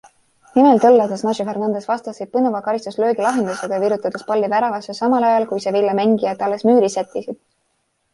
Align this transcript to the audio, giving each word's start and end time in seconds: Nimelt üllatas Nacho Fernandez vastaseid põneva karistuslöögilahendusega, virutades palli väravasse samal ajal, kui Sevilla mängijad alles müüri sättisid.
Nimelt 0.53 0.85
üllatas 0.87 1.23
Nacho 1.25 1.43
Fernandez 1.49 1.81
vastaseid 1.89 2.31
põneva 2.37 2.61
karistuslöögilahendusega, 2.67 3.79
virutades 3.83 4.23
palli 4.31 4.49
väravasse 4.55 4.97
samal 5.01 5.27
ajal, 5.29 5.45
kui 5.53 5.63
Sevilla 5.67 5.95
mängijad 6.01 6.43
alles 6.47 6.67
müüri 6.71 6.91
sättisid. 6.95 7.39